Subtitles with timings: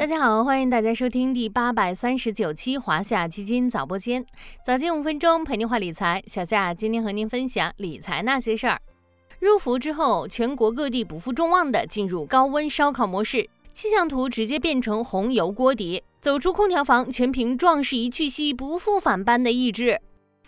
[0.00, 4.24] 大家好，欢迎大家收听第八百三十九期华夏基金早播间，
[4.64, 6.22] 早间五分钟陪您话理财。
[6.26, 8.80] 小夏今天和您分享理财那些事儿。
[9.40, 20.00] 入伏之后，全国各地不负众望的进入高温烧烤模式，气象图直接变成红油锅底，走出空调房全凭壮士一去兮不复返般的意志。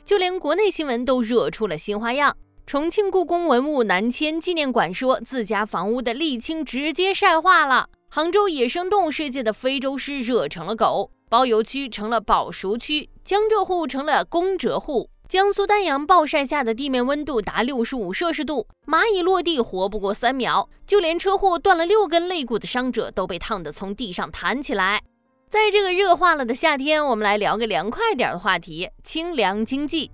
[0.03, 2.35] 就连国内新闻都惹出了新花样。
[2.65, 7.91] 重庆故宫文物南迁纪念馆说自家房屋的沥青直接晒化了。
[8.15, 15.09] 杭州野生动物世界的非洲狮热成了狗，包邮区成了保熟区，江浙沪成了公蛰户。
[15.27, 25.03] 江苏丹阳暴晒下的地面温度达六十五摄氏度，蚂蚁落地活不过三秒，就连车祸断了六根肋骨的伤者都被烫得从地上弹起来。
[25.49, 30.11] 在这个热化了的夏天，我们来聊个凉快点的话题——清凉经济。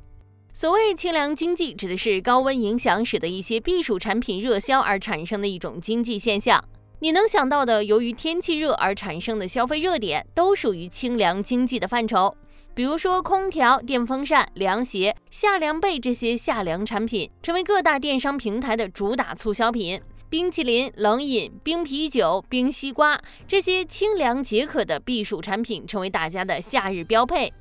[0.52, 6.62] 所谓清凉经济，指的是高温影响使得一些避暑产品热销而产生的一种经济现象。
[7.00, 12.36] 你能想到的，由于天气热而产生的消费热点，都属于清凉经济的范畴。
[12.74, 20.00] 比如说，空调、电风扇、凉鞋、夏凉被这些夏凉产品，成为各大电商平台的主打促销品。
[20.28, 27.52] 冰淇淋、冷饮、冰啤酒、冰西瓜这些清凉解渴的避暑产品，成为大家的夏日标配。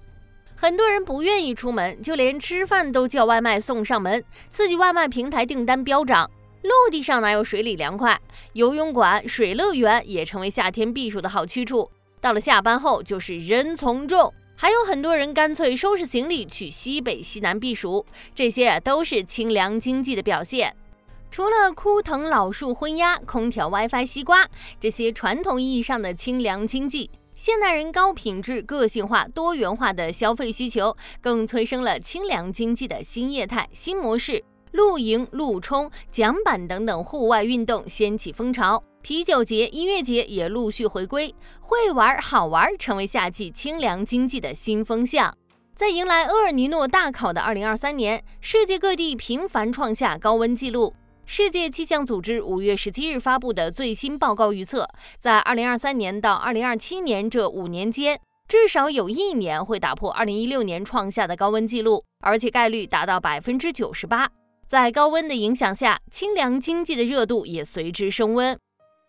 [0.55, 6.29] 很多人不愿意出门，就连吃饭都叫外卖送上门，刺激外卖平台订单飙涨。
[6.67, 8.19] 陆地上哪有水里凉快？
[8.51, 11.89] 游泳馆、水乐园也成为夏天避暑的好去处。
[12.19, 20.75] 到了下班后，就是人从众，还有很多人干脆收拾行李去西北、西南避暑，这些都是清凉经济的表现。
[21.31, 24.45] 除了枯藤老树昏鸦、空调、WiFi、西瓜
[24.79, 34.43] 这些传统意义上的清凉经济，现代人高品质、个性化、多元化的消费需求，更催生了清凉经济的新业态、新模式。
[34.77, 45.35] 露营、路冲、桨板等等户外运动掀起风潮，啤酒节、音乐节也陆续回归，会玩好玩成为夏季清凉经济的新风向。
[45.75, 50.93] 在迎来厄尔尼诺大考的2023年，世界各地频繁创下高温纪录。
[51.25, 64.29] 世界气象组织五月十七日发布的最新报告预测，在2023年到2027年这五年间，至少有一年会打破2016年创下的高温纪录，而且概率达到百分之九十八。
[64.67, 68.59] 在高温的影响下，清凉经济的热度也随之升温。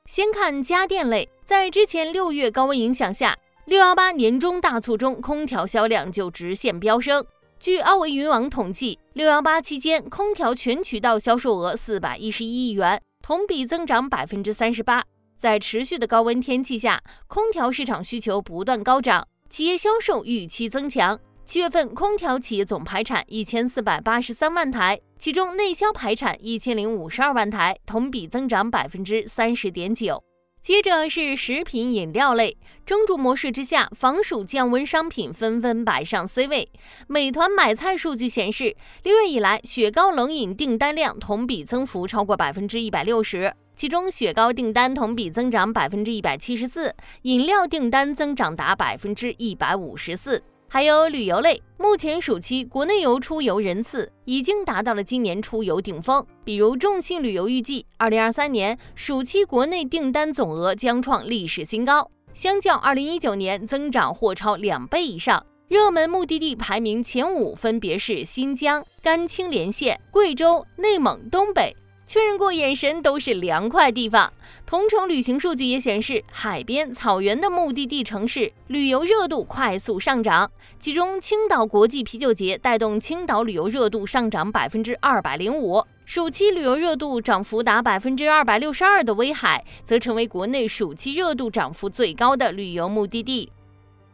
[0.06, 7.26] 先看家电类，在之前六月高温影响下，六幺八年中大促中，空调销量就直线飙升。
[7.58, 15.02] 据奥维云网统计，六幺八期间，空调全渠道销售额四百一十一亿元，同比增长百分之三十八。
[15.36, 21.18] 在持续的高温天气下，空调市场需求不断高涨，企业销售预期增强。
[21.48, 30.22] 七月份空调企业总排产一千四百八十三万台，其中内销排产一千零五十二万台，同比增长百分之三十点九。
[30.60, 36.70] 接着是食品饮料类，蒸煮模式之下，防暑降温商品纷纷摆上 C 位。
[37.06, 50.42] 美团买菜数据显示，六月以来雪糕冷饮订单量同比增幅超过百分之一百六十，其中雪糕订单同比增长百分之一百七十四，饮料订单增长达百分之一百五十四。
[50.70, 56.24] 还有旅游类，目前暑期国内游出游人次已经达到了今年出游顶峰。
[56.44, 65.42] 比如众信旅游预计，二零二三年暑期国内订单总额将创历史新高，相较二零一九年增长或超两倍以上。
[65.68, 71.74] 热门目的地排名前五分别是新疆、甘青连线、贵州、内蒙、东北。
[72.08, 74.32] 确认过眼神都是凉快地方。
[74.64, 80.50] 同城旅行数据也显示，海边、草原的目的地城市旅游热度快速上涨。
[80.80, 85.84] 其中，青岛国际啤酒节带动青岛旅游热度上涨百分之二百零五。
[86.06, 93.52] 暑期旅游热度涨幅达百分之二百六十二的威海，则成为国内暑期热度涨幅最高的旅游目的地。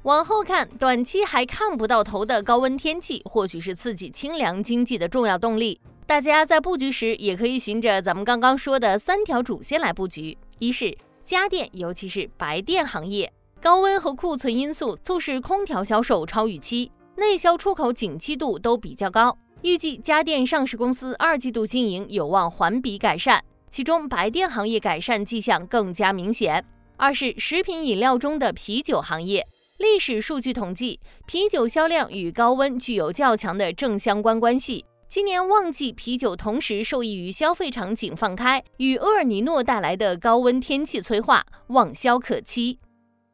[0.02, 5.80] 往后看，短期还看不到头的高温天气，或许是刺激清凉经济的重要动力。
[6.06, 23.40] 大家在布局时，也可以循着咱们刚刚说的三条主线来布局：一是家电，尤其是白电行业，高温和库存因素促使空调销售超预期，内销出口景气度都比较高，预计家电上市公司二季度经营有望环比改善，
[23.70, 26.62] 其中白电行业改善迹象更加明显。
[26.98, 29.44] 二是食品饮料中的啤酒行业，
[29.78, 34.84] 历史数据统计，啤酒销量与高温具有较强的正相关关系。
[35.14, 42.76] 今年旺季啤酒同时受益于消费场景放开与厄尔尼诺带来的高温天气催化，旺销可期。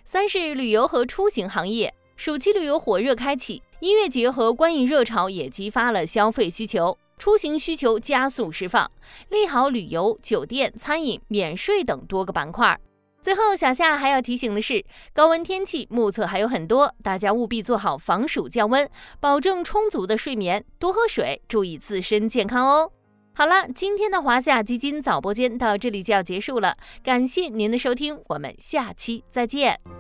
[0.04, 8.90] 三是旅游和出行行业，暑期旅游火热开启，音乐节和观影热潮也激发了消费需求，出行需求加速释放，
[9.30, 12.78] 利好旅游、酒店、餐饮、免税等多个板块。
[13.22, 18.88] 最后，小夏还要提醒的是，高温天气目测还有很多，大家务必做好防暑降温，
[19.20, 22.90] 保证充足的睡眠，多喝水，注意自身健康哦。
[23.34, 29.99] 好了，今天的华夏基金早播间到这里就要结束了，感谢您的收听，我们下期再见。